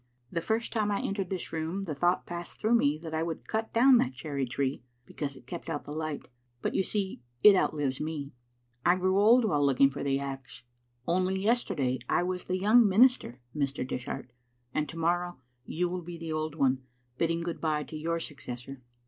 "The 0.31 0.41
first 0.41 0.73
time 0.73 0.89
I 0.89 0.99
en 1.03 1.13
tered 1.13 1.29
this 1.29 1.53
room 1.53 1.83
the 1.83 1.93
thought 1.93 2.25
passed 2.25 2.59
through 2.59 2.73
me 2.73 2.97
that 3.03 3.13
I 3.13 3.21
would 3.21 3.47
cut 3.47 3.71
down 3.71 3.99
that 3.99 4.15
cherry 4.15 4.47
tree, 4.47 4.81
because 5.05 5.35
it 5.37 5.45
kept 5.45 5.69
out 5.69 5.83
the 5.83 5.91
light, 5.91 6.27
but, 6.59 6.73
you 6.73 6.81
see, 6.81 7.21
it 7.43 7.55
outlives 7.55 8.01
me. 8.01 8.33
I 8.83 8.95
grew 8.95 9.19
old 9.19 9.45
while 9.45 9.63
looking 9.63 9.91
for 9.91 10.03
the 10.03 10.17
axe. 10.19 10.63
Only 11.07 11.39
yesterday 11.39 11.99
I 12.09 12.23
was 12.23 12.45
the 12.45 12.57
young 12.57 12.81
Digitized 12.81 12.81
by 12.81 12.81
VjOOQ 12.81 12.81
IC 12.81 12.81
20 12.81 12.81
ttbe 12.81 12.89
Kittle 12.89 12.89
Afni0tet* 12.89 12.89
minister, 12.89 13.41
Mr. 13.83 13.87
Dishart, 13.87 14.31
and 14.73 14.89
to 14.89 14.97
morrow 14.97 15.37
you 15.67 15.87
will 15.87 16.01
be 16.01 16.17
the 16.17 16.33
old 16.33 16.55
one, 16.55 16.83
bidding 17.19 17.41
good 17.43 17.61
bye 17.61 17.83
to 17.83 17.95
your 17.95 18.19
successor." 18.19 18.81